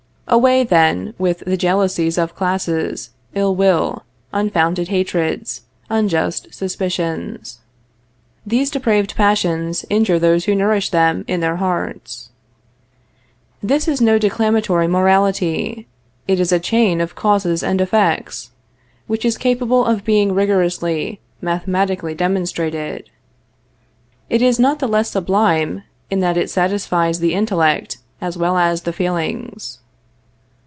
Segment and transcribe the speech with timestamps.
[0.27, 7.59] Away, then, with the jealousies of classes, ill will, unfounded hatreds, unjust suspicions.
[8.47, 12.29] These depraved passions injure those who nourish them in their hearts.
[13.61, 15.85] This is no declamatory morality;
[16.29, 18.51] it is a chain of causes and effects,
[19.07, 23.09] which is capable of being rigorously, mathematically demonstrated.
[24.29, 28.83] It is not the less sublime, in that it satisfies the intellect as well as
[28.83, 29.79] the feelings.